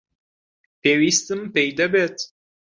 پێویستم 0.81 1.41
پێی 1.53 1.69
دەبێت. 1.79 2.17